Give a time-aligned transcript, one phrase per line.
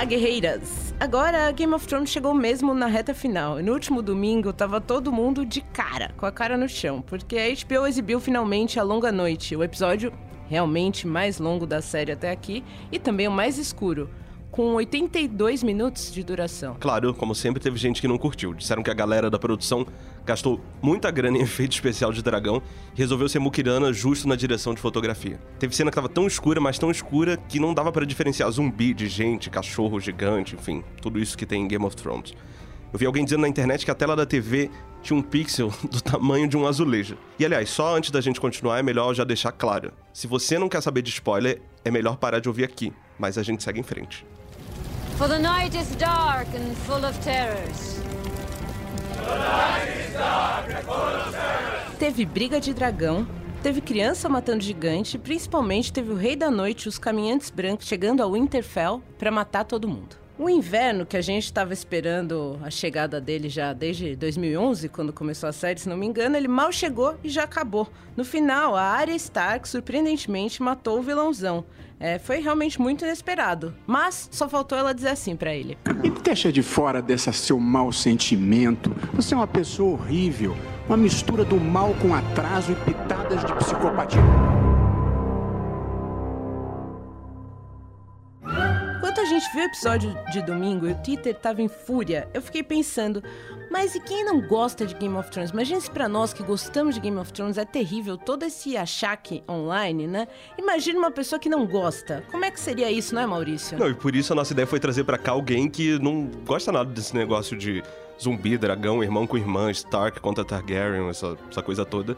[0.00, 0.94] Olá, guerreiras!
[0.98, 3.60] Agora, Game of Thrones chegou mesmo na reta final.
[3.60, 7.36] E no último domingo, tava todo mundo de cara, com a cara no chão, porque
[7.36, 10.10] a HBO exibiu finalmente A Longa Noite, o episódio
[10.48, 14.08] realmente mais longo da série até aqui e também o mais escuro
[14.50, 16.76] com 82 minutos de duração.
[16.80, 18.52] Claro, como sempre, teve gente que não curtiu.
[18.52, 19.86] Disseram que a galera da produção
[20.24, 22.62] gastou muita grana em efeito especial de dragão
[22.94, 25.40] e resolveu ser muquirana justo na direção de fotografia.
[25.58, 28.92] Teve cena que tava tão escura, mas tão escura que não dava para diferenciar zumbi
[28.92, 32.34] de gente, cachorro gigante, enfim, tudo isso que tem em Game of Thrones.
[32.92, 34.68] Eu vi alguém dizendo na internet que a tela da TV
[35.00, 37.16] tinha um pixel do tamanho de um azulejo.
[37.38, 40.68] E aliás, só antes da gente continuar, é melhor já deixar claro: se você não
[40.68, 43.84] quer saber de spoiler, é melhor parar de ouvir aqui, mas a gente segue em
[43.84, 44.26] frente.
[45.20, 48.00] For the night is dark and full of terrors.
[51.98, 53.28] Teve briga de dragão,
[53.62, 58.22] teve criança matando gigante, principalmente teve o Rei da Noite e os Caminhantes Brancos chegando
[58.22, 60.16] ao Winterfell para matar todo mundo.
[60.38, 65.50] O inverno, que a gente estava esperando a chegada dele já desde 2011, quando começou
[65.50, 67.86] a série, se não me engano, ele mal chegou e já acabou.
[68.16, 71.66] No final, a Arya Stark surpreendentemente matou o vilãozão.
[72.00, 73.74] É, foi realmente muito inesperado.
[73.86, 77.92] Mas só faltou ela dizer assim para ele: Me deixa de fora desse seu mau
[77.92, 78.90] sentimento.
[79.12, 80.56] Você é uma pessoa horrível.
[80.88, 84.59] Uma mistura do mal com atraso e pitadas de psicopatia.
[89.50, 93.22] Gente viu o episódio de domingo e o Twitter tava em fúria, eu fiquei pensando,
[93.70, 95.50] mas e quem não gosta de Game of Thrones?
[95.50, 99.42] Imagina se pra nós que gostamos de Game of Thrones é terrível todo esse achaque
[99.48, 100.28] online, né?
[100.58, 102.24] Imagina uma pessoa que não gosta.
[102.30, 103.78] Como é que seria isso, não é, Maurício?
[103.78, 106.70] Não, e por isso a nossa ideia foi trazer para cá alguém que não gosta
[106.70, 107.82] nada desse negócio de
[108.20, 112.16] zumbi, dragão, irmão com irmã, Stark contra Targaryen, essa, essa coisa toda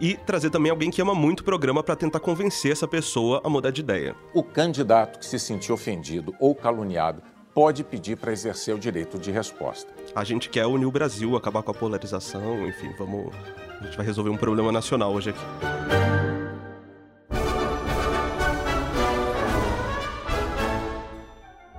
[0.00, 3.48] e trazer também alguém que ama muito o programa para tentar convencer essa pessoa a
[3.48, 4.14] mudar de ideia.
[4.32, 7.22] O candidato que se sentir ofendido ou caluniado
[7.54, 9.92] pode pedir para exercer o direito de resposta.
[10.14, 13.32] A gente quer unir o Brasil, acabar com a polarização, enfim, vamos.
[13.80, 15.44] A gente vai resolver um problema nacional hoje aqui.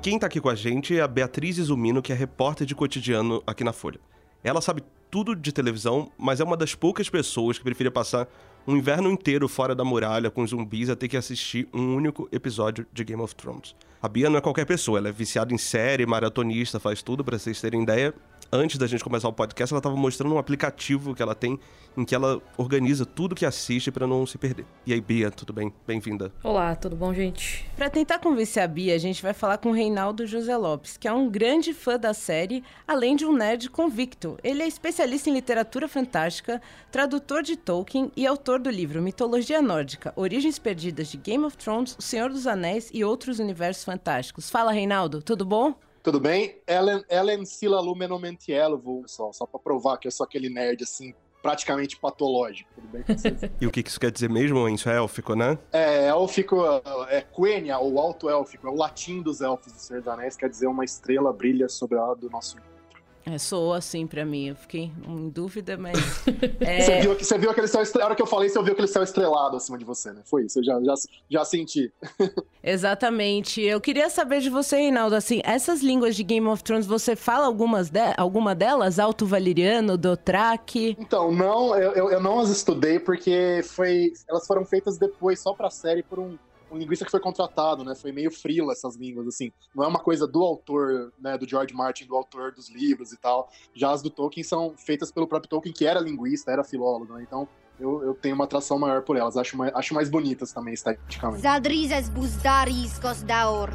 [0.01, 3.41] Quem está aqui com a gente é a Beatriz Izumino, que é repórter de cotidiano
[3.45, 3.99] aqui na Folha.
[4.45, 8.27] Ela sabe tudo de televisão, mas é uma das poucas pessoas que preferia passar
[8.67, 12.85] um inverno inteiro fora da muralha com zumbis a ter que assistir um único episódio
[12.93, 13.75] de Game of Thrones.
[13.99, 17.39] A Bia não é qualquer pessoa, ela é viciada em série, maratonista, faz tudo para
[17.39, 18.13] vocês terem ideia
[18.55, 21.59] antes da gente começar o podcast, ela estava mostrando um aplicativo que ela tem
[21.97, 24.65] em que ela organiza tudo que assiste para não se perder.
[24.85, 25.71] E aí, Bia, tudo bem?
[25.87, 26.31] Bem-vinda.
[26.43, 27.65] Olá, tudo bom, gente?
[27.75, 31.07] Para tentar convencer a Bia, a gente vai falar com o Reinaldo José Lopes, que
[31.07, 34.37] é um grande fã da série, além de um nerd convicto.
[34.43, 36.61] Ele é especialista em literatura fantástica,
[36.91, 41.95] tradutor de Tolkien e autor do livro Mitologia Nórdica: Origens Perdidas de Game of Thrones,
[41.97, 44.49] O Senhor dos Anéis e outros universos fantásticos.
[44.49, 45.75] Fala, Reinaldo, tudo bom?
[46.05, 46.61] Tudo bem?
[46.67, 51.97] Ellen, Ellen Sila Lumenomentielo, pessoal, só para provar que eu sou aquele nerd assim praticamente
[51.97, 52.69] patológico.
[52.75, 53.41] Tudo bem com vocês?
[53.59, 54.69] e o que isso quer dizer mesmo?
[54.69, 55.57] Isso é élfico, né?
[55.73, 56.61] É, élfico,
[57.09, 60.47] é Quenya, ou alto élfico, é o latim dos elfos do Senhor dos Anéis, quer
[60.47, 62.55] dizer uma estrela brilha sobre a do nosso
[63.25, 65.97] é, soou assim para mim, eu fiquei em dúvida, mas.
[66.61, 66.81] é...
[66.81, 68.87] Você, viu, você viu aquele céu estrelado, a hora que eu falei, você ouviu aquele
[68.87, 70.21] céu estrelado acima de você, né?
[70.25, 70.93] Foi isso, eu já, já,
[71.27, 71.91] já senti.
[72.63, 73.61] Exatamente.
[73.61, 77.47] Eu queria saber de você, Reinaldo, assim, essas línguas de Game of Thrones, você fala
[77.47, 78.13] algumas de...
[78.15, 78.99] alguma delas?
[78.99, 80.95] Alto Valeriano, Dothraki?
[80.99, 85.51] Então, não, eu, eu, eu não as estudei porque foi, elas foram feitas depois, só
[85.53, 86.37] pra série, por um
[86.75, 87.95] um linguista que foi contratado, né?
[87.95, 89.51] Foi meio frila essas línguas, assim.
[89.73, 91.37] Não é uma coisa do autor, né?
[91.37, 93.49] Do George Martin, do autor dos livros e tal.
[93.73, 97.23] Já as do Tolkien são feitas pelo próprio Tolkien, que era linguista, era filólogo, né?
[97.23, 97.47] Então,
[97.79, 99.35] eu, eu, tenho uma atração maior por elas.
[99.37, 101.41] Acho mais, acho mais bonitas também, esteticamente.
[101.41, 103.69] Zadrizes busdaris gosdaor.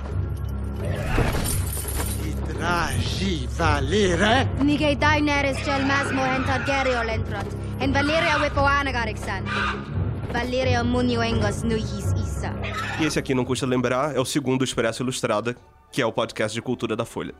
[2.47, 4.49] Traji valere.
[4.63, 7.47] Nigei daineres gel masmo entar gerio lentrot.
[7.81, 8.37] En Valeria.
[10.33, 12.11] Valeria munioengos nuhis
[13.01, 15.57] e esse aqui, não custa lembrar, é o segundo Expresso Ilustrada,
[15.91, 17.35] que é o podcast de cultura da Folha.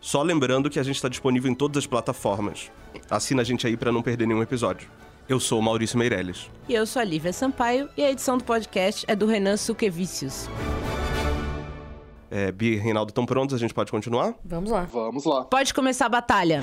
[0.00, 2.70] Só lembrando que a gente está disponível em todas as plataformas.
[3.10, 4.88] Assina a gente aí para não perder nenhum episódio.
[5.28, 6.50] Eu sou o Maurício Meirelles.
[6.68, 10.48] E eu sou a Lívia Sampaio, e a edição do podcast é do Renan Suquevicius.
[12.30, 13.54] É, Bia e Reinaldo estão prontos?
[13.54, 14.34] A gente pode continuar?
[14.44, 14.82] Vamos lá.
[14.82, 15.44] Vamos lá.
[15.44, 16.60] Pode começar a batalha.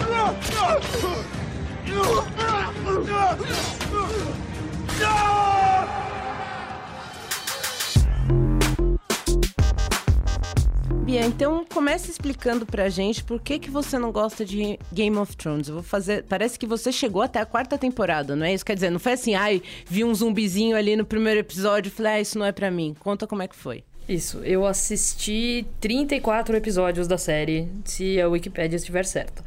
[11.14, 15.38] Bia, então comece explicando pra gente por que, que você não gosta de Game of
[15.38, 15.68] Thrones.
[15.68, 16.24] Eu vou fazer.
[16.24, 18.66] Parece que você chegou até a quarta temporada, não é isso?
[18.66, 22.14] Quer dizer, não foi assim, ai, vi um zumbizinho ali no primeiro episódio e falei,
[22.14, 22.96] ah, isso não é pra mim.
[23.00, 23.84] Conta como é que foi.
[24.10, 29.44] Isso, eu assisti 34 episódios da série, se a Wikipédia estiver certa.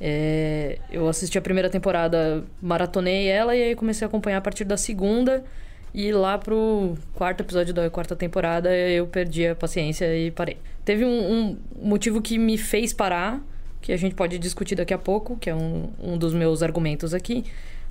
[0.00, 4.64] É, eu assisti a primeira temporada, maratonei ela e aí comecei a acompanhar a partir
[4.64, 5.44] da segunda.
[5.92, 10.56] E lá pro quarto episódio da quarta temporada eu perdi a paciência e parei.
[10.86, 13.44] Teve um, um motivo que me fez parar,
[13.82, 17.12] que a gente pode discutir daqui a pouco, que é um, um dos meus argumentos
[17.12, 17.44] aqui.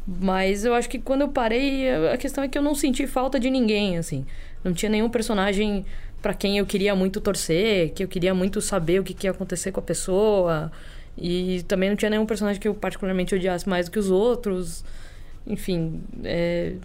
[0.07, 3.37] Mas eu acho que quando eu parei, a questão é que eu não senti falta
[3.37, 4.25] de ninguém, assim.
[4.63, 5.85] Não tinha nenhum personagem
[6.21, 9.31] para quem eu queria muito torcer, que eu queria muito saber o que, que ia
[9.31, 10.71] acontecer com a pessoa.
[11.17, 14.85] E também não tinha nenhum personagem que eu particularmente odiasse mais do que os outros.
[15.45, 16.75] Enfim, é,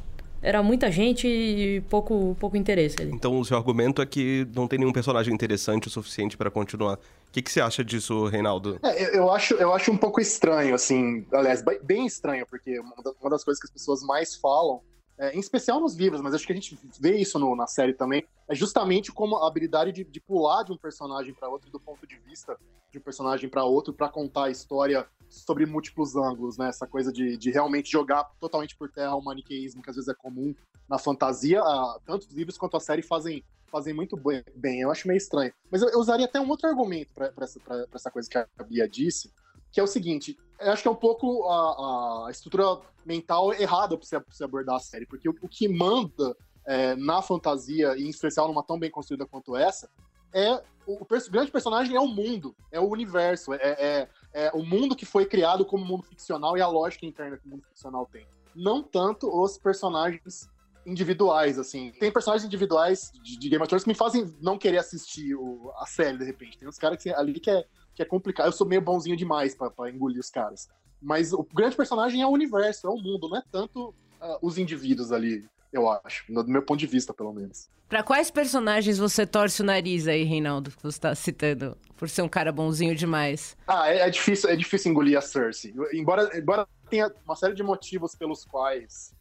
[0.42, 3.12] era muita gente e pouco, pouco interesse ali.
[3.12, 6.94] Então o seu argumento é que não tem nenhum personagem interessante o suficiente para continuar.
[6.94, 8.78] O que, que você acha disso, Reinaldo?
[8.82, 12.80] É, eu, acho, eu acho um pouco estranho, assim, aliás, bem estranho, porque
[13.20, 14.80] uma das coisas que as pessoas mais falam,
[15.18, 17.92] é, em especial nos livros, mas acho que a gente vê isso no, na série
[17.92, 21.78] também, é justamente como a habilidade de, de pular de um personagem para outro do
[21.78, 22.56] ponto de vista
[22.90, 26.68] de um personagem para outro para contar a história sobre múltiplos ângulos, né?
[26.68, 30.14] Essa coisa de, de realmente jogar totalmente por terra o maniqueísmo, que às vezes é
[30.14, 30.54] comum
[30.88, 31.62] na fantasia.
[32.04, 34.20] tanto os livros quanto a série fazem, fazem muito
[34.56, 34.80] bem.
[34.80, 35.52] Eu acho meio estranho.
[35.70, 37.60] Mas eu, eu usaria até um outro argumento para essa,
[37.94, 39.32] essa coisa que a Bia disse,
[39.70, 43.96] que é o seguinte: eu acho que é um pouco a, a estrutura mental errada
[43.96, 46.36] para você, você, abordar a série, porque o, o que manda
[46.66, 49.88] é, na fantasia, e em especial numa tão bem construída quanto essa,
[50.32, 54.62] é o, o grande personagem é o mundo, é o universo, é, é, é, o
[54.62, 58.06] mundo que foi criado como mundo ficcional e a lógica interna que o mundo ficcional
[58.10, 58.26] tem.
[58.54, 60.48] Não tanto os personagens
[60.86, 61.92] individuais, assim.
[61.98, 65.72] Tem personagens individuais de, de Game of Thrones que me fazem não querer assistir o,
[65.76, 66.58] a série, de repente.
[66.58, 68.46] Tem uns caras que, ali que é, que é complicado.
[68.46, 70.68] Eu sou meio bonzinho demais para engolir os caras.
[71.00, 74.58] Mas o grande personagem é o universo, é o mundo, não é tanto uh, os
[74.58, 77.68] indivíduos ali eu acho, do meu ponto de vista, pelo menos.
[77.88, 82.22] Para quais personagens você torce o nariz aí, Reinaldo, que você tá citando, por ser
[82.22, 83.56] um cara bonzinho demais?
[83.66, 85.74] Ah, é, é difícil, é difícil engolir a Cersei.
[85.92, 89.12] Embora, embora tenha uma série de motivos pelos quais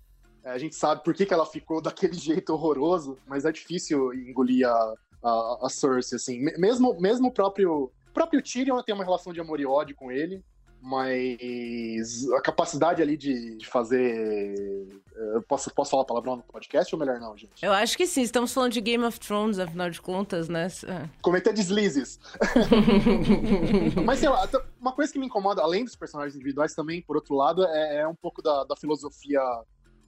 [0.44, 4.14] é, a gente sabe por que, que ela ficou daquele jeito horroroso, mas é difícil
[4.14, 4.94] engolir a,
[5.24, 6.40] a, a Cersei, assim.
[6.58, 10.12] Mesmo, mesmo o próprio, o próprio Tyrion tem uma relação de amor e ódio com
[10.12, 10.44] ele,
[10.82, 14.88] mas a capacidade ali de, de fazer.
[15.34, 17.64] Eu posso, posso falar palavrão no podcast ou melhor não, gente?
[17.64, 20.68] Eu acho que sim, estamos falando de Game of Thrones, afinal de contas, né?
[21.22, 22.20] Cometer deslizes.
[24.06, 24.48] mas sei lá,
[24.80, 28.08] uma coisa que me incomoda, além dos personagens individuais, também, por outro lado, é, é
[28.08, 29.42] um pouco da, da filosofia.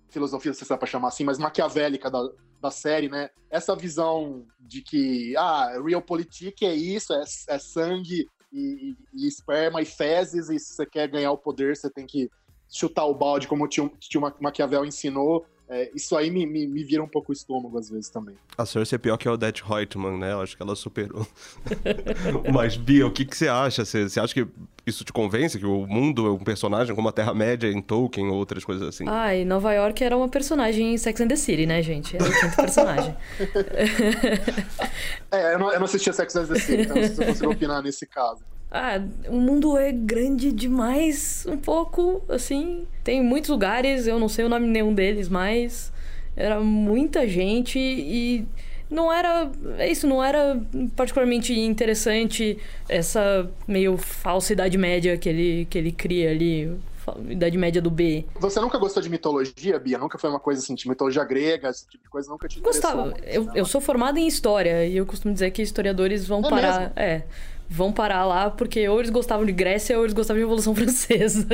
[0.10, 2.30] Filosofia, se você para chamar assim, mas maquiavélica da,
[2.62, 3.30] da série, né?
[3.50, 9.86] Essa visão de que, ah, realpolitik é isso, é, é sangue, e, e, esperma e
[9.86, 12.30] fezes, e se você quer ganhar o poder, você tem que
[12.70, 15.46] chutar o balde, como o tio, tio Maquiavel ensinou.
[15.74, 18.36] É, isso aí me, me, me, vira um pouco o estômago às vezes também.
[18.58, 20.34] A Cersei é pior que a Odette Reutemann, né?
[20.34, 21.26] Eu acho que ela superou.
[22.54, 23.86] Mas, Bia, o que, que você acha?
[23.86, 24.46] Você, você acha que
[24.86, 25.58] isso te convence?
[25.58, 29.06] Que o mundo é um personagem como a Terra-média em Tolkien ou outras coisas assim?
[29.08, 32.18] Ah, e Nova York era uma personagem em Sex and the City, né, gente?
[32.18, 33.16] Era o quinto personagem.
[35.32, 37.28] é, eu não, eu não assistia Sex and the City, então não sei se eu
[37.28, 38.44] consigo opinar nesse caso.
[38.72, 42.88] Ah, o mundo é grande demais, um pouco, assim.
[43.04, 45.92] Tem muitos lugares, eu não sei o nome de nenhum deles, mas
[46.38, 48.48] era muita gente e
[48.90, 49.52] não era.
[49.78, 50.62] É isso, não era
[50.96, 56.80] particularmente interessante essa meio falsa idade média que ele, que ele cria ali.
[57.28, 58.24] Idade média do B.
[58.40, 59.98] Você nunca gostou de mitologia, Bia?
[59.98, 63.14] Nunca foi uma coisa assim, de mitologia grega, esse tipo de coisa nunca te Gostava.
[63.26, 66.80] Eu, eu sou formada em história e eu costumo dizer que historiadores vão é parar.
[66.80, 66.94] Mesmo?
[66.96, 67.24] É
[67.72, 71.48] vão parar lá porque ou eles gostavam de Grécia ou eles gostavam de Revolução Francesa.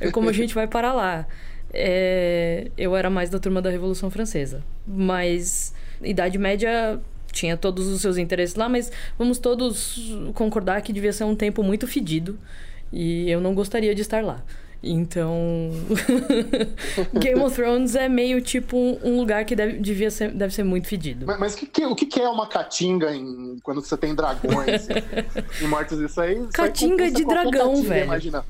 [0.00, 1.26] é como a gente vai parar lá.
[1.72, 4.64] É, eu era mais da turma da Revolução Francesa.
[4.84, 11.12] Mas Idade Média tinha todos os seus interesses lá, mas vamos todos concordar que devia
[11.12, 12.36] ser um tempo muito fedido.
[12.92, 14.42] E eu não gostaria de estar lá.
[14.84, 15.70] Então,
[17.14, 20.86] Game of Thrones é meio tipo um lugar que deve, devia ser, deve ser muito
[20.86, 21.26] fedido.
[21.26, 24.86] Mas, mas que, que, o que é uma caatinga em, quando você tem dragões
[25.60, 25.98] e mortos?
[26.00, 26.46] Isso aí.
[26.52, 28.04] Caatinga de dragão, velho.
[28.04, 28.44] Imagina.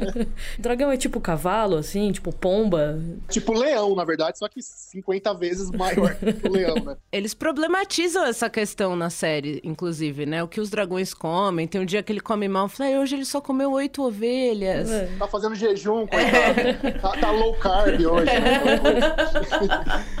[0.58, 3.00] dragão é tipo cavalo, assim, tipo pomba.
[3.28, 6.96] Tipo leão, na verdade, só que 50 vezes maior que o leão, né?
[7.10, 10.42] Eles problematizam essa questão na série, inclusive, né?
[10.42, 11.66] O que os dragões comem.
[11.66, 14.90] Tem um dia que ele come mal, eu falei, hoje ele só comeu oito ovelhas.
[14.90, 15.10] É.
[15.18, 16.60] Tá fazendo jejum, coitado.
[16.60, 16.90] É.
[17.00, 18.26] Tá, tá, low carb hoje.
[18.26, 19.10] Né?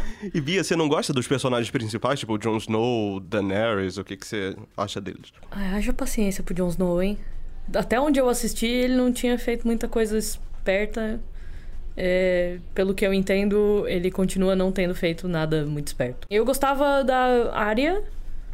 [0.34, 4.26] E Bia, você não gosta dos personagens principais, tipo Jon Snow, Daenerys, o que, que
[4.26, 5.32] você acha deles?
[5.50, 7.16] Ai, haja paciência pro Jon Snow, hein?
[7.74, 11.18] Até onde eu assisti, ele não tinha feito muita coisa esperta.
[11.96, 16.26] É, pelo que eu entendo, ele continua não tendo feito nada muito esperto.
[16.30, 18.02] Eu gostava da Arya,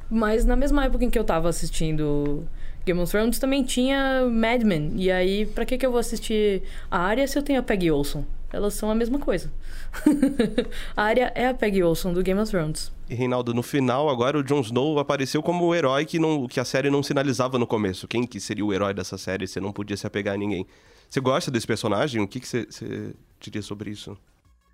[0.08, 2.46] mas na mesma época em que eu tava assistindo
[2.86, 4.92] Game of Thrones também tinha Mad Men.
[4.94, 7.90] E aí, pra que, que eu vou assistir a Arya se eu tenho a Peggy
[7.90, 8.24] Olson?
[8.52, 9.52] Elas são a mesma coisa.
[10.96, 12.92] a Arya é a Peggy Olson do Game of Thrones.
[13.10, 16.60] E Reinaldo, no final, agora o Jon Snow apareceu como o herói que, não, que
[16.60, 18.06] a série não sinalizava no começo.
[18.06, 19.48] Quem que seria o herói dessa série?
[19.48, 20.64] Você não podia se apegar a ninguém.
[21.10, 22.22] Você gosta desse personagem?
[22.22, 24.16] O que, que você, você diria sobre isso?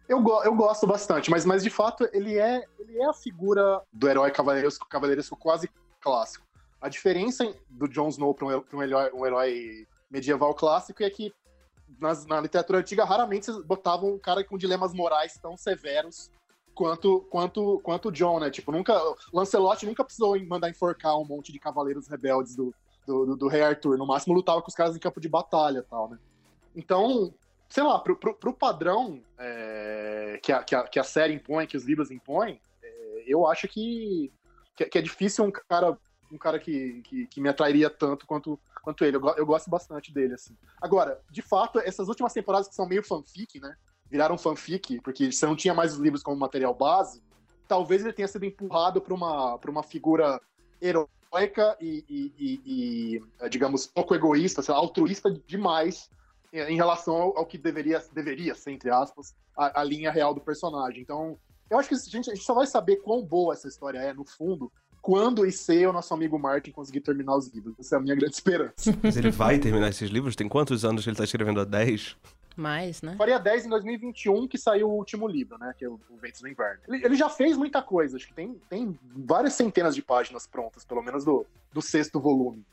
[0.07, 3.81] Eu, go eu gosto bastante, mas, mas de fato ele é, ele é a figura
[3.91, 6.45] do herói cavaleiresco, cavaleiresco quase clássico.
[6.83, 11.33] A diferença do Jon Snow para um, um, herói, um herói medieval clássico é que
[12.01, 16.29] nas, na literatura antiga raramente botavam um cara com dilemas morais tão severos
[16.75, 18.51] quanto quanto quanto John, né?
[18.51, 18.95] Tipo, nunca
[19.33, 22.75] Lancelot nunca precisou mandar enforcar um monte de cavaleiros rebeldes do,
[23.07, 23.97] do, do, do Rei Arthur.
[23.97, 26.19] No máximo lutava com os caras em campo de batalha, tal, né?
[26.75, 27.33] Então,
[27.69, 31.67] sei lá, pro, pro, pro padrão é, que, a, que, a, que a série impõe,
[31.67, 34.33] que os livros impõem, é, eu acho que,
[34.75, 35.97] que, que, é difícil um cara
[36.33, 39.17] um cara que, que, que, me atrairia tanto quanto, quanto ele.
[39.17, 40.57] Eu, eu, gosto bastante dele, assim.
[40.81, 43.77] Agora, de fato, essas últimas temporadas que são meio fanfic, né?
[44.11, 47.23] Viraram fanfic, porque você não tinha mais os livros como material base,
[47.67, 50.41] talvez ele tenha sido empurrado para uma, uma figura
[50.81, 56.11] heróica e, e, e, e, digamos, pouco egoísta, lá, altruísta demais
[56.53, 60.41] em relação ao, ao, que deveria, deveria ser, entre aspas, a, a, linha real do
[60.41, 61.01] personagem.
[61.01, 61.39] Então,
[61.71, 64.25] eu acho que gente, a gente só vai saber quão boa essa história é, no
[64.27, 64.71] fundo,
[65.03, 67.75] quando e se o nosso amigo Martin conseguir terminar os livros.
[67.79, 68.97] Essa é a minha grande esperança.
[69.03, 70.37] Mas ele vai terminar esses livros?
[70.37, 71.61] Tem quantos anos ele está escrevendo?
[71.61, 72.17] Há 10?
[72.57, 73.17] Mais, né?
[73.17, 75.75] Faria 10 em 2021, que saiu o último livro, né?
[75.77, 76.83] Que é o, Ventos do Inverno.
[76.87, 80.85] Ele, ele, já fez muita coisa, acho que tem, tem várias centenas de páginas prontas,
[80.85, 82.65] pelo menos do, do sexto volume.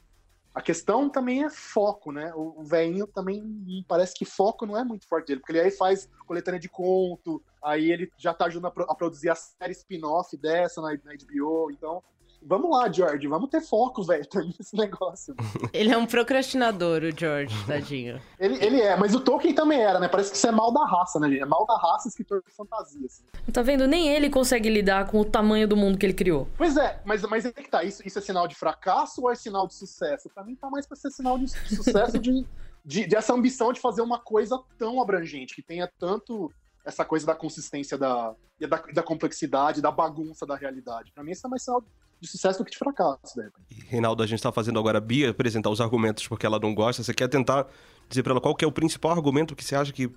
[0.53, 2.33] A questão também é foco, né?
[2.35, 3.43] O, o velhinho também
[3.87, 7.41] parece que foco não é muito forte dele, porque ele aí faz coletânea de conto,
[7.63, 11.13] aí ele já tá ajudando a, pro, a produzir a série spin-off dessa na, na
[11.13, 12.03] HBO, então
[12.41, 15.35] Vamos lá, George, vamos ter foco, velho, termina esse negócio.
[15.73, 18.21] Ele é um procrastinador, o George, tadinho.
[18.39, 20.07] ele, ele é, mas o Tolkien também era, né?
[20.07, 21.41] Parece que isso é mal da raça, né, gente?
[21.41, 23.23] É mal da raça escritor de fantasia, assim.
[23.51, 23.87] Tá vendo?
[23.87, 26.47] Nem ele consegue lidar com o tamanho do mundo que ele criou.
[26.57, 29.35] Pois é, mas, mas é que tá, isso, isso é sinal de fracasso ou é
[29.35, 30.29] sinal de sucesso?
[30.29, 32.45] Pra mim tá mais pra ser sinal de sucesso de,
[32.85, 36.51] de, de essa ambição de fazer uma coisa tão abrangente, que tenha tanto
[36.85, 38.33] essa coisa da consistência da,
[38.67, 41.11] da, da, complexidade, da bagunça da realidade.
[41.11, 41.83] Para mim, isso é mais sinal
[42.19, 43.49] de sucesso do que de fracasso, né?
[43.71, 46.73] E, Reinaldo, a gente está fazendo agora a Bia apresentar os argumentos porque ela não
[46.73, 47.03] gosta.
[47.03, 47.67] Você quer tentar
[48.07, 50.11] dizer para ela qual que é o principal argumento que você acha que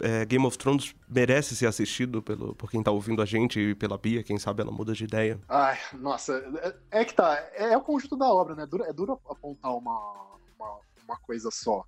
[0.00, 3.74] é, Game of Thrones merece ser assistido pelo, por quem tá ouvindo a gente e
[3.74, 5.40] pela Bia, quem sabe ela muda de ideia.
[5.48, 6.34] Ai, nossa,
[6.90, 8.64] é, é que tá, é, é, o conjunto da obra, né?
[8.64, 11.84] É duro, é duro apontar uma, uma, uma, coisa só.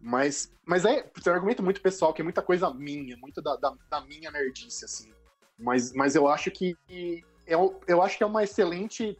[0.00, 3.56] Mas, mas é, é um argumento muito pessoal, que é muita coisa minha, muito da,
[3.56, 5.12] da, da minha nerdice, assim.
[5.58, 6.74] Mas, mas eu acho que
[7.54, 9.18] eu, é eu acho que é uma excelente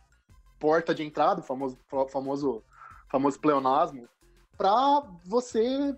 [0.59, 1.79] porta de entrada, famoso,
[2.11, 2.63] famoso,
[3.11, 4.09] famoso pleonasmo,
[4.57, 5.97] para você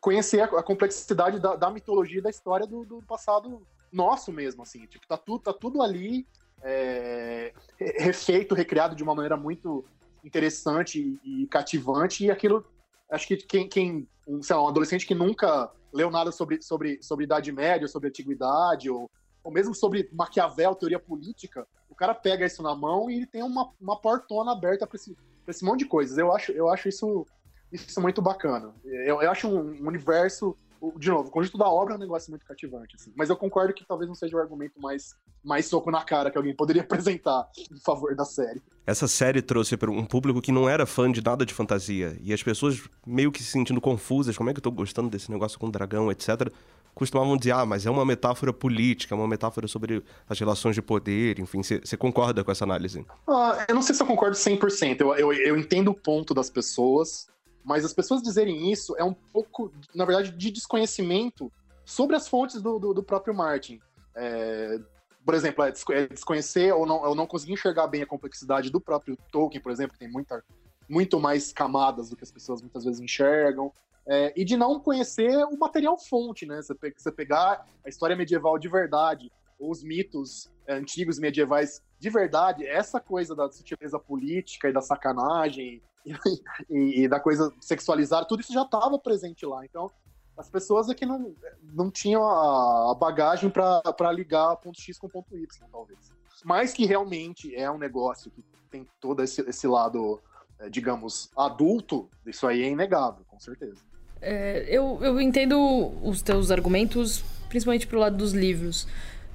[0.00, 4.86] conhecer a, a complexidade da, da, mitologia da história do, do, passado nosso mesmo, assim.
[4.86, 6.26] Tipo, tá tudo, tá tudo ali
[6.62, 9.84] é, refeito, recriado de uma maneira muito
[10.24, 12.64] interessante e cativante, e aquilo,
[13.10, 16.98] acho que quem, quem um, sei lá, um adolescente que nunca leu nada sobre, sobre,
[17.02, 19.10] sobre Idade Média, sobre Antiguidade, ou
[19.44, 23.42] ou mesmo sobre Maquiavel, teoria política, o cara pega isso na mão e ele tem
[23.42, 25.14] uma, uma portona aberta para esse,
[25.46, 26.16] esse monte de coisas.
[26.16, 27.26] Eu acho, eu acho isso,
[27.70, 28.74] isso muito bacana.
[28.84, 30.56] Eu, eu acho um, universo.
[30.98, 33.12] De novo, o conjunto da obra é um negócio muito cativante, assim.
[33.16, 36.36] Mas eu concordo que talvez não seja o argumento mais, mais soco na cara que
[36.36, 38.60] alguém poderia apresentar em favor da série.
[38.86, 42.18] Essa série trouxe para um público que não era fã de nada de fantasia.
[42.20, 44.36] E as pessoas meio que se sentindo confusas.
[44.36, 46.50] Como é que eu tô gostando desse negócio com dragão, etc
[46.94, 50.82] costumavam dizer, ah, mas é uma metáfora política, é uma metáfora sobre as relações de
[50.82, 53.04] poder, enfim, você concorda com essa análise?
[53.26, 56.48] Ah, eu não sei se eu concordo 100%, eu, eu, eu entendo o ponto das
[56.48, 57.28] pessoas,
[57.64, 61.50] mas as pessoas dizerem isso é um pouco, na verdade, de desconhecimento
[61.84, 63.80] sobre as fontes do, do, do próprio Martin.
[64.14, 64.78] É,
[65.24, 68.80] por exemplo, é, é desconhecer ou não, ou não conseguir enxergar bem a complexidade do
[68.80, 70.44] próprio Tolkien, por exemplo, que tem muita,
[70.88, 73.72] muito mais camadas do que as pessoas muitas vezes enxergam.
[74.06, 76.60] É, e de não conhecer o material fonte, né?
[76.60, 82.10] Você, você pegar a história medieval de verdade, ou os mitos é, antigos medievais de
[82.10, 86.12] verdade, essa coisa da sutileza política e da sacanagem e,
[86.68, 89.64] e, e da coisa sexualizada, tudo isso já estava presente lá.
[89.64, 89.90] Então,
[90.36, 95.34] As pessoas é que não, não tinham a, bagagem para ligar ponto X com ponto
[95.34, 96.12] Y, talvez.
[96.44, 100.20] Mas que realmente é um negócio que tem todo esse, esse lado,
[100.58, 103.80] é, digamos, adulto, isso aí é inegável, com certeza.
[104.24, 108.88] É, eu, eu entendo os teus argumentos, principalmente pro lado dos livros.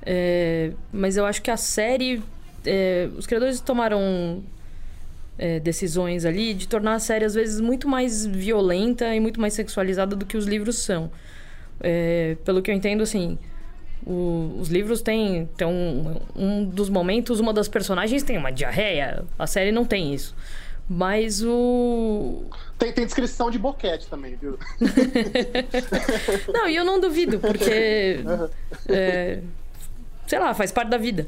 [0.04, 2.22] É, mas eu acho que a série.
[2.66, 4.44] É, os criadores tomaram
[5.38, 9.54] é, decisões ali de tornar a série, às vezes, muito mais violenta e muito mais
[9.54, 11.12] sexualizada do que os livros são.
[11.80, 13.38] É, pelo que eu entendo, assim.
[14.06, 19.24] O, os livros têm, têm um, um dos momentos, uma das personagens tem uma diarreia.
[19.38, 20.36] A série não tem isso.
[20.90, 22.46] Mas o.
[22.80, 24.58] Tem, tem descrição de boquete também, viu?
[26.52, 28.24] não, e eu não duvido, porque.
[28.88, 29.40] É,
[30.26, 31.28] sei lá, faz parte da vida.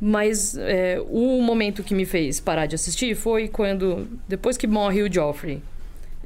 [0.00, 5.02] Mas é, o momento que me fez parar de assistir foi quando, depois que morre
[5.02, 5.62] o Joffrey,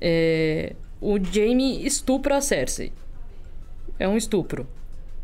[0.01, 2.93] é, o Jaime estupra a Cersei.
[3.99, 4.67] É um estupro.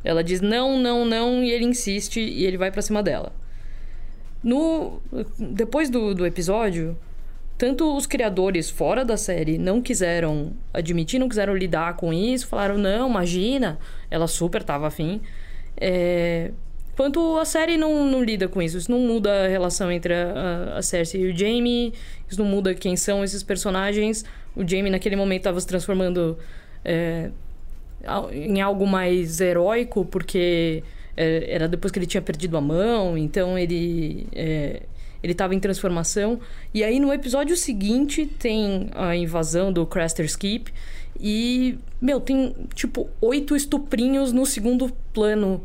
[0.03, 3.33] Ela diz não, não, não, e ele insiste e ele vai para cima dela.
[4.43, 5.01] No,
[5.39, 6.97] depois do, do episódio,
[7.57, 12.77] tanto os criadores fora da série não quiseram admitir, não quiseram lidar com isso, falaram,
[12.77, 13.79] não, imagina,
[14.11, 15.21] ela super tava afim.
[15.77, 16.51] É,
[16.97, 20.75] quanto a série não, não lida com isso, isso não muda a relação entre a,
[20.77, 21.93] a Cersei e o Jaime,
[22.29, 24.25] isso não muda quem são esses personagens.
[24.57, 26.37] O Jaime naquele momento estava se transformando
[26.85, 27.31] é,
[28.33, 30.83] em algo mais heróico, porque
[31.17, 34.83] é, era depois que ele tinha perdido a mão, então ele é,
[35.23, 36.41] ele estava em transformação.
[36.75, 40.73] E aí no episódio seguinte tem a invasão do Craster's Keep.
[41.21, 45.63] E, meu, tem tipo oito estuprinhos no segundo plano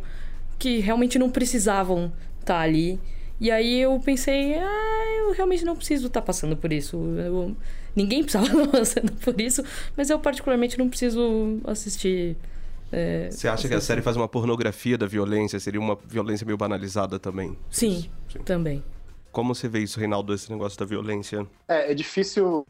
[0.60, 3.00] que realmente não precisavam estar tá ali.
[3.40, 6.98] E aí eu pensei, ah, eu realmente não preciso estar tá passando por isso.
[6.98, 7.56] Eu,
[7.96, 9.64] ninguém precisava estar passando por isso,
[9.96, 12.36] mas eu particularmente não preciso assistir.
[12.92, 15.60] É, Você acha que a série faz uma pornografia da violência?
[15.60, 17.58] Seria uma violência meio banalizada também?
[17.70, 18.40] Sim, Sim.
[18.40, 18.84] também.
[19.32, 21.48] Como você vê isso, Reinaldo, esse negócio da violência?
[21.68, 22.66] É, é difícil,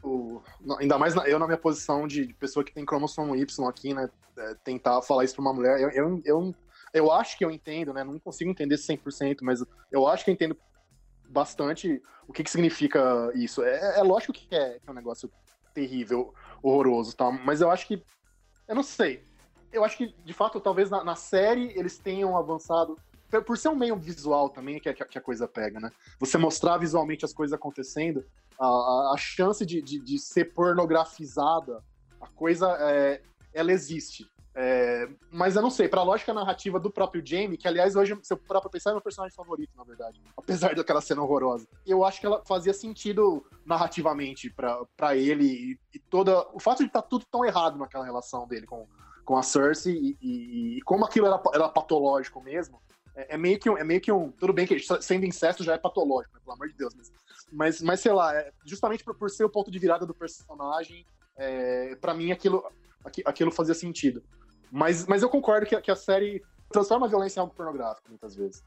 [0.78, 4.54] ainda mais eu na minha posição de pessoa que tem cromossomo Y aqui, né, é,
[4.64, 5.80] tentar falar isso pra uma mulher.
[5.80, 6.54] Eu, eu, eu,
[6.92, 10.34] eu acho que eu entendo, né, não consigo entender 100%, mas eu acho que eu
[10.34, 10.56] entendo
[11.28, 13.62] bastante o que, que significa isso.
[13.62, 15.30] É, é lógico que é, que é um negócio
[15.72, 17.30] terrível, horroroso, tá?
[17.30, 18.02] mas eu acho que,
[18.66, 19.22] eu não sei,
[19.72, 22.96] eu acho que, de fato, talvez na, na série eles tenham avançado
[23.44, 25.90] por ser um meio visual também que, que a coisa pega, né?
[26.18, 28.24] Você mostrar visualmente as coisas acontecendo,
[28.58, 31.82] a, a chance de, de, de, ser pornografizada,
[32.20, 33.20] a coisa, é,
[33.52, 34.26] ela existe.
[34.60, 38.32] É, mas eu não sei, pra lógica narrativa do próprio Jamie, que aliás hoje, se
[38.32, 40.20] eu próprio pensar, é meu personagem favorito, na verdade.
[40.36, 41.68] Apesar daquela cena horrorosa.
[41.86, 46.44] Eu acho que ela fazia sentido narrativamente para ele e, e, toda.
[46.52, 48.88] O fato de estar tá tudo tão errado naquela relação dele com,
[49.24, 52.82] com a Cersei e, e, e como aquilo era, era patológico mesmo,
[53.18, 54.30] é, é, meio que um, é meio que um.
[54.30, 56.94] Tudo bem que sendo incesto já é patológico, né, pelo amor de Deus.
[56.94, 57.12] Mas,
[57.50, 61.04] mas, mas sei lá, é, justamente por, por ser o ponto de virada do personagem,
[61.36, 62.64] é, para mim aquilo,
[63.24, 64.22] aquilo fazia sentido.
[64.70, 68.36] Mas, mas eu concordo que, que a série transforma a violência em algo pornográfico, muitas
[68.36, 68.62] vezes.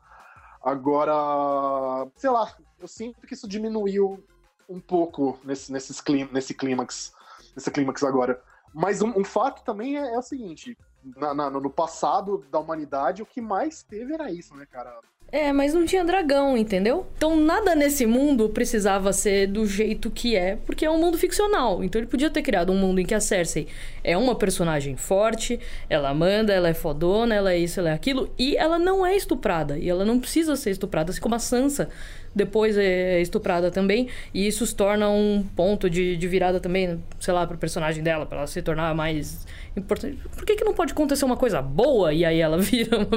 [0.61, 4.21] Agora, sei lá, eu sinto que isso diminuiu
[4.67, 7.13] um pouco nesse, nesses nesse clímax,
[7.55, 8.41] nesse clímax agora.
[8.73, 10.77] Mas um, um fato também é, é o seguinte:
[11.17, 14.99] na, na, no passado da humanidade, o que mais teve era isso, né, cara?
[15.31, 17.07] É, mas não tinha dragão, entendeu?
[17.15, 21.81] Então nada nesse mundo precisava ser do jeito que é, porque é um mundo ficcional.
[21.81, 23.69] Então ele podia ter criado um mundo em que a Cersei
[24.03, 25.57] é uma personagem forte,
[25.89, 29.15] ela manda, ela é fodona, ela é isso, ela é aquilo, e ela não é
[29.15, 29.77] estuprada.
[29.77, 31.87] E ela não precisa ser estuprada, assim como a Sansa
[32.34, 34.08] depois é estuprada também.
[34.34, 38.26] E isso se torna um ponto de, de virada também, sei lá, pro personagem dela,
[38.26, 40.17] para ela se tornar mais importante.
[40.36, 43.08] Por que, que não pode acontecer uma coisa boa e aí ela vira uma,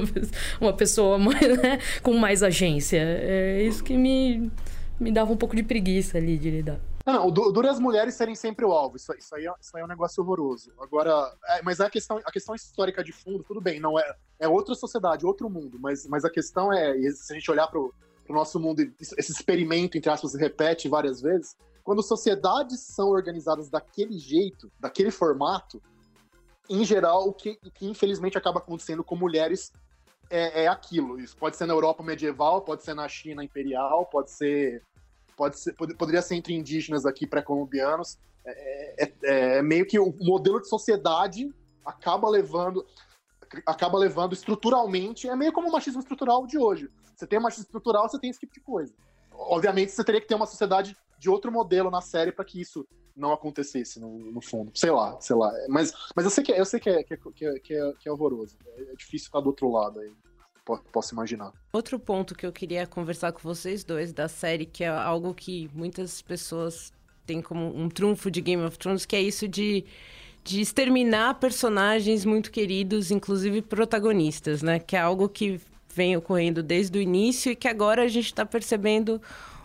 [0.60, 2.98] uma pessoa mais, né, com mais agência?
[3.00, 4.50] É isso que me,
[4.98, 6.80] me dava um pouco de preguiça ali de lidar.
[7.06, 8.96] Não, o duro é as mulheres serem sempre o alvo.
[8.96, 10.72] Isso, isso, aí, é, isso aí é um negócio horroroso.
[10.80, 11.12] Agora,
[11.48, 14.74] é, mas a questão, a questão histórica de fundo, tudo bem, não é, é outra
[14.74, 15.78] sociedade, outro mundo.
[15.78, 17.66] Mas, mas a questão é, se a gente olhar
[18.24, 21.56] para o nosso mundo, esse experimento, entre aspas, se repete várias vezes.
[21.82, 25.82] Quando sociedades são organizadas daquele jeito, daquele formato,
[26.68, 29.70] em geral, o que, o que infelizmente acaba acontecendo com mulheres
[30.30, 31.20] é, é, aquilo.
[31.20, 34.82] Isso pode ser na Europa medieval, pode ser na China imperial, pode ser.
[35.36, 38.18] Pode ser pode, poderia ser entre indígenas aqui pré-colombianos.
[38.46, 41.52] É, é, é, é meio que o modelo de sociedade
[41.84, 42.86] acaba levando
[43.66, 46.88] acaba levando estruturalmente, é meio como o machismo estrutural de hoje.
[47.24, 48.92] Você tem o machismo estrutural, você tem esse tipo de coisa.
[49.32, 52.86] Obviamente, você teria que ter uma sociedade de outro modelo na série para que isso
[53.16, 54.70] não acontecesse no, no, fundo.
[54.74, 55.50] Sei lá, sei lá.
[55.68, 57.92] Mas, mas eu sei que, eu sei que, é, que, é, que, é, que, é,
[58.06, 58.58] é horroroso.
[58.76, 60.12] É difícil estar do outro lado aí.
[60.92, 61.52] Posso imaginar.
[61.72, 65.70] Outro ponto que eu queria conversar com vocês dois da série, que é algo que
[65.74, 66.92] muitas pessoas
[67.26, 69.84] têm como um trunfo de Game of Thrones, que é isso de,
[70.42, 74.78] de exterminar personagens muito queridos, inclusive protagonistas, né?
[74.78, 75.60] Que é algo que
[75.94, 79.20] vem ocorrendo desde o início e que agora a gente está percebendo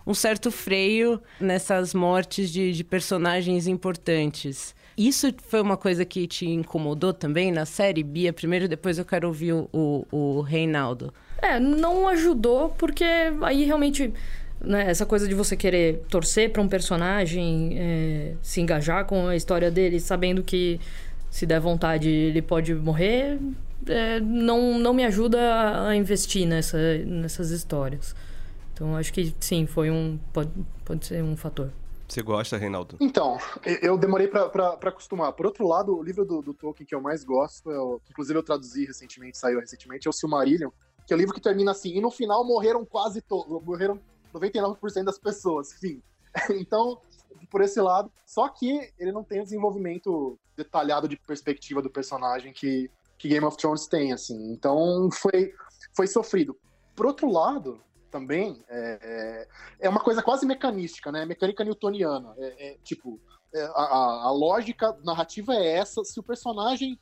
[0.06, 4.76] um certo freio nessas mortes de, de personagens importantes.
[4.98, 8.34] Isso foi uma coisa que te incomodou também na série, Bia?
[8.34, 11.14] Primeiro, depois eu quero ouvir o, o, Reinaldo.
[11.42, 13.06] É, não ajudou porque
[13.42, 14.12] aí realmente
[14.60, 19.38] né, essa coisa de você querer torcer para um personagem, é, se engajar com a
[19.38, 20.82] história dele, sabendo que
[21.30, 23.40] se der vontade ele pode morrer,
[23.88, 28.16] é, não, não me ajuda a investir nessa, nessas histórias.
[28.74, 30.20] Então acho que sim, foi um.
[30.32, 30.52] Pode,
[30.86, 31.72] pode ser um fator.
[32.08, 32.98] Você gosta, Reinaldo?
[33.00, 33.38] Então,
[33.84, 35.32] eu demorei para acostumar.
[35.34, 38.12] Por outro lado, o livro do, do, Tolkien que eu mais gosto, é o, que
[38.12, 40.72] inclusive eu traduzi recentemente, saiu recentemente, é o Silmarillion,
[41.06, 44.00] que é o livro que termina assim, e no final morreram quase todos, morreram
[44.34, 46.02] 99% das pessoas, enfim.
[46.50, 47.00] Então,
[47.50, 52.52] por esse lado, só que ele não tem o desenvolvimento detalhado de perspectiva do personagem
[52.52, 54.52] que, que Game of Thrones tem, assim.
[54.52, 55.54] Então, foi,
[55.94, 56.58] foi sofrido.
[56.96, 59.48] Por outro lado, também é, é,
[59.82, 61.26] é uma coisa quase mecanística, né?
[61.26, 62.34] Mecânica newtoniana.
[62.38, 63.20] É, é tipo,
[63.54, 66.04] é, a, a, lógica narrativa é essa.
[66.06, 66.98] Se o personagem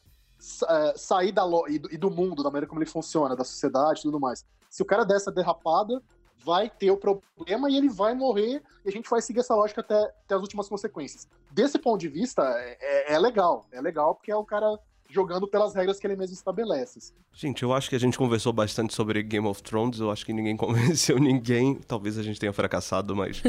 [0.68, 4.00] é, sair da e do, e do mundo, da maneira como ele funciona, da sociedade
[4.00, 6.02] e tudo mais, se o cara der essa derrapada,
[6.44, 9.82] vai ter o problema e ele vai morrer e a gente vai seguir essa lógica
[9.82, 11.28] até, até as últimas consequências.
[11.52, 13.66] Desse ponto de vista, é, é legal.
[13.72, 17.14] É legal porque é o cara jogando pelas regras que ele mesmo estabelece.
[17.34, 20.00] Gente, eu acho que a gente conversou bastante sobre Game of Thrones.
[20.00, 21.76] Eu acho que ninguém convenceu ninguém.
[21.76, 23.42] Talvez a gente tenha fracassado, mas.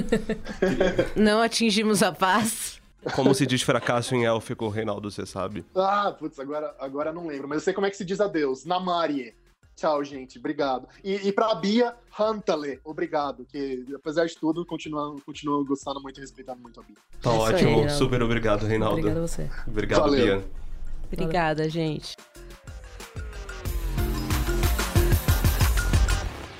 [1.16, 2.80] Não atingimos a paz.
[3.14, 5.64] Como se diz fracasso em élfico, Reinaldo, você sabe?
[5.74, 7.48] Ah, putz, agora, agora não lembro.
[7.48, 8.64] Mas eu sei como é que se diz adeus.
[8.64, 9.34] Namarie.
[9.76, 10.38] Tchau, gente.
[10.38, 10.88] Obrigado.
[11.04, 12.80] E, e pra Bia, Hantale.
[12.84, 13.46] Obrigado.
[13.46, 16.96] Que, apesar de tudo, continuo, continuo gostando muito e respeitando muito a Bia.
[17.22, 17.82] Tá é ótimo.
[17.84, 18.98] Aí, Super obrigado, Reinaldo.
[18.98, 19.48] Obrigado a você.
[19.68, 20.40] Obrigado, Valeu.
[20.40, 20.67] Bia.
[21.12, 21.70] Obrigada, Valeu.
[21.70, 22.16] gente.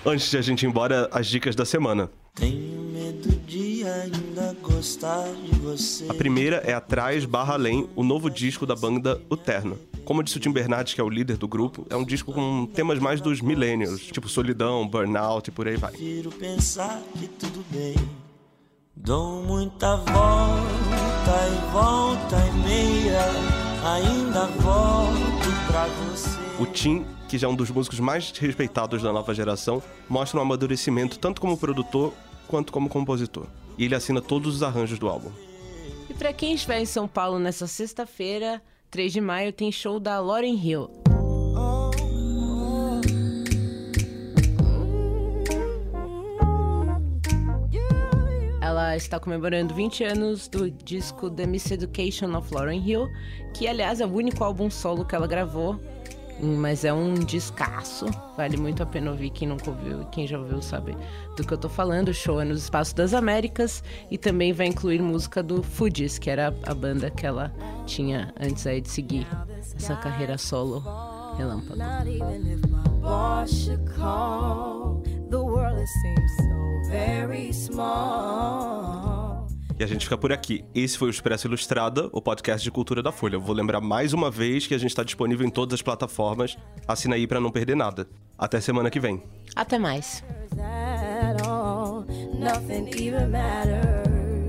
[0.04, 2.11] Antes de a gente ir embora, as dicas da semana.
[2.34, 6.06] Tenho medo de ainda gostar de você.
[6.08, 9.76] A primeira é Atrás Barra Além, o novo disco da banda Uterna.
[10.04, 12.64] Como disse o Tim Bernardes, que é o líder do grupo, é um disco com
[12.64, 15.90] temas mais dos millennials, tipo solidão, burnout e por aí vai.
[15.90, 17.94] Prefiro pensar que tudo bem.
[18.96, 26.38] Dou muita volta e volta e meia ainda volto pra você.
[26.60, 30.42] O Tim, que já é um dos músicos mais respeitados da nova geração, mostra um
[30.42, 32.12] amadurecimento tanto como produtor
[32.46, 33.46] quanto como compositor.
[33.76, 35.30] E ele assina todos os arranjos do álbum.
[36.10, 38.60] E para quem estiver em São Paulo nessa sexta-feira,
[38.90, 41.07] 3 de maio, tem show da Lauren Hill.
[48.78, 53.10] Ela está comemorando 20 anos do disco The Miseducation of Lauryn Hill,
[53.52, 55.80] que aliás é o único álbum solo que ela gravou,
[56.40, 58.06] mas é um descasso.
[58.36, 60.96] Vale muito a pena ouvir quem nunca ouviu quem já ouviu sabe
[61.36, 62.10] do que eu tô falando.
[62.10, 66.30] O show é nos Espaços das Américas e também vai incluir música do Fugees, que
[66.30, 67.52] era a banda que ela
[67.84, 69.26] tinha antes aí de seguir
[69.74, 70.84] essa carreira solo
[71.36, 71.82] relâmpago.
[79.78, 80.64] E a gente fica por aqui.
[80.74, 83.36] Esse foi o Expresso Ilustrada, o podcast de cultura da Folha.
[83.36, 86.58] Eu vou lembrar mais uma vez que a gente está disponível em todas as plataformas.
[86.86, 88.08] Assina aí para não perder nada.
[88.36, 89.22] Até semana que vem.
[89.54, 90.24] Até mais.
[92.38, 94.48] Nothing even matters.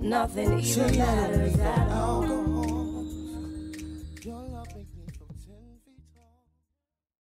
[0.00, 2.35] Nothing even matters at all.